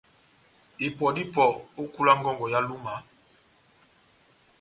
Ipɔ 0.85 1.05
dá 1.15 1.21
ipɔ 1.25 1.41
ó 1.49 1.53
ehungu 1.77 1.99
yá 2.07 2.13
ngɔngɔ 2.19 2.45
ya 2.53 2.59
Lúma, 2.67 2.93